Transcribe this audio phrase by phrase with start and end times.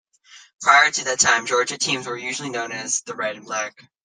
[0.61, 3.87] Prior to that time, Georgia teams were usually known as the Red and Black.